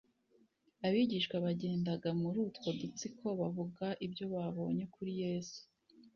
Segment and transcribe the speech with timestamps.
[0.85, 5.59] Abigishwa bagendaga muri utwo dutsiko bavuga ibyo babonye kuri Yesu